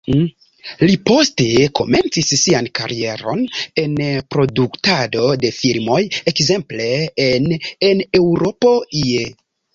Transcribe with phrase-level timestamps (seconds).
[0.83, 1.43] Li poste
[1.79, 3.43] komencis sian karieron
[3.83, 3.93] en
[4.37, 6.01] produktado de filmoj,
[6.33, 6.91] ekzemple
[7.29, 7.49] en
[7.91, 8.75] En Eŭropo
[9.05, 9.31] ie.